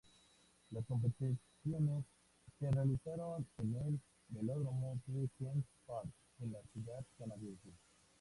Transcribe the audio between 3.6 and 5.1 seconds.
el Velódromo